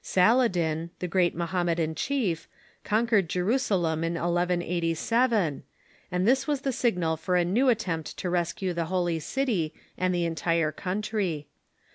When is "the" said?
0.97-1.07, 6.63-6.71, 8.73-8.85, 10.11-10.25